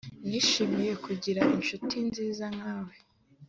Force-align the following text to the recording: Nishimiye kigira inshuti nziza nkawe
Nishimiye 0.29 0.91
kigira 1.03 1.41
inshuti 1.57 1.95
nziza 2.07 2.45
nkawe 2.55 2.93